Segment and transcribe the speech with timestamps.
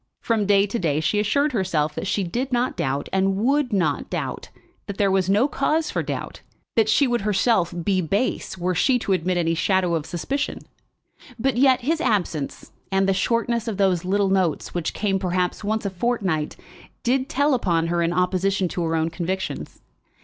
[0.19, 4.09] From day to day she assured herself that she did not doubt and would not
[4.09, 4.49] doubt,
[4.87, 6.41] that there was no cause for doubt;
[6.75, 10.57] that she would herself be base were she to admit any shadow of suspicion.
[11.37, 15.85] But yet his absence, and the shortness of those little notes, which came perhaps once
[15.85, 16.55] a fortnight,
[17.03, 19.81] did tell upon her in opposition to her own convictions.